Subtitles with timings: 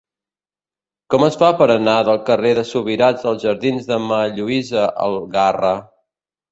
[1.13, 4.23] Com es fa per anar del carrer de Subirats als jardins de Ma.
[4.41, 5.81] Lluïsa Algarra?